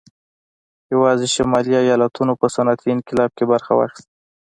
[0.93, 4.11] یوازې شمالي ایالتونو په صنعتي انقلاب کې برخه واخیسته